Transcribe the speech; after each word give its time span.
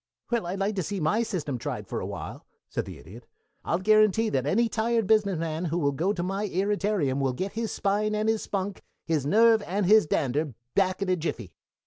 "Well, 0.31 0.47
I'd 0.47 0.57
like 0.57 0.73
to 0.77 0.81
see 0.81 0.99
my 0.99 1.21
system 1.21 1.59
tried 1.59 1.85
for 1.85 1.99
a 1.99 2.07
while," 2.07 2.47
said 2.67 2.85
the 2.85 2.97
Idiot. 2.97 3.27
"I'll 3.63 3.77
guarantee 3.77 4.29
that 4.29 4.47
any 4.47 4.67
tired 4.67 5.05
business 5.05 5.37
man 5.37 5.65
who 5.65 5.77
will 5.77 5.91
go 5.91 6.11
to 6.11 6.23
my 6.23 6.49
irritarium 6.49 7.19
will 7.19 7.33
get 7.33 7.51
his 7.53 7.71
spine 7.71 8.15
and 8.15 8.27
his 8.27 8.41
spunk, 8.41 8.81
his 9.05 9.27
nerve 9.27 9.61
and 9.67 9.85
his 9.85 10.07
dander, 10.07 10.55
back 10.73 11.03
in 11.03 11.09
a 11.09 11.15
jiffy. 11.15 11.53